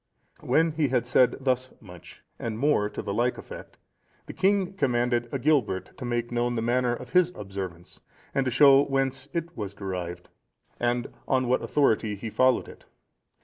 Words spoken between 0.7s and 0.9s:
he